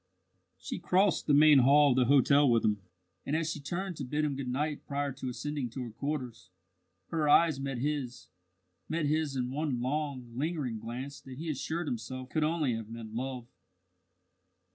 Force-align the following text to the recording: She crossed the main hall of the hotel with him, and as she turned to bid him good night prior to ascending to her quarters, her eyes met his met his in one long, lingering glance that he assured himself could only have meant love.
She 0.57 0.79
crossed 0.79 1.27
the 1.27 1.33
main 1.35 1.59
hall 1.59 1.91
of 1.91 1.95
the 1.95 2.05
hotel 2.05 2.49
with 2.49 2.65
him, 2.65 2.81
and 3.23 3.35
as 3.35 3.51
she 3.51 3.59
turned 3.59 3.97
to 3.97 4.03
bid 4.03 4.25
him 4.25 4.35
good 4.35 4.47
night 4.47 4.83
prior 4.87 5.11
to 5.11 5.29
ascending 5.29 5.69
to 5.69 5.83
her 5.83 5.91
quarters, 5.91 6.49
her 7.09 7.29
eyes 7.29 7.59
met 7.59 7.77
his 7.77 8.29
met 8.89 9.05
his 9.05 9.35
in 9.35 9.51
one 9.51 9.79
long, 9.79 10.35
lingering 10.35 10.79
glance 10.79 11.21
that 11.21 11.37
he 11.37 11.51
assured 11.51 11.85
himself 11.85 12.29
could 12.29 12.43
only 12.43 12.73
have 12.73 12.89
meant 12.89 13.13
love. 13.13 13.45